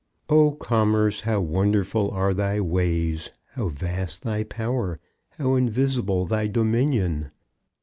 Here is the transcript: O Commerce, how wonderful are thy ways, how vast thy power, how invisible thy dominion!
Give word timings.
O 0.29 0.53
Commerce, 0.53 1.21
how 1.21 1.41
wonderful 1.41 2.09
are 2.09 2.33
thy 2.33 2.59
ways, 2.59 3.29
how 3.51 3.67
vast 3.67 4.23
thy 4.23 4.43
power, 4.43 4.99
how 5.37 5.53
invisible 5.53 6.25
thy 6.25 6.47
dominion! 6.47 7.29